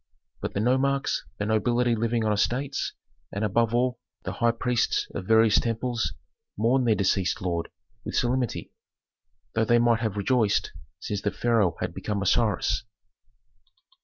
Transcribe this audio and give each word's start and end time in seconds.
But 0.41 0.55
the 0.55 0.59
nomarchs, 0.59 1.25
the 1.37 1.45
nobility 1.45 1.93
living 1.95 2.25
on 2.25 2.33
estates, 2.33 2.93
and 3.31 3.43
above 3.43 3.75
all, 3.75 3.99
the 4.23 4.31
high 4.31 4.49
priests 4.49 5.07
of 5.13 5.27
various 5.27 5.59
temples 5.59 6.13
mourned 6.57 6.87
their 6.87 6.95
deceased 6.95 7.39
lord 7.39 7.69
with 8.03 8.15
solemnity, 8.15 8.71
though 9.53 9.65
they 9.65 9.77
might 9.77 9.99
have 9.99 10.17
rejoiced, 10.17 10.71
since 10.99 11.21
the 11.21 11.29
pharaoh 11.29 11.75
had 11.81 11.93
become 11.93 12.19
Osiris. 12.23 12.83